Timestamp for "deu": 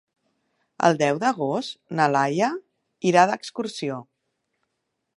1.01-1.19